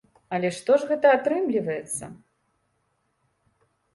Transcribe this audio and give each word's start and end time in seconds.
Але 0.35 0.49
што 0.59 0.77
ж 0.83 0.87
гэта 0.91 1.11
атрымліваецца? 1.17 2.09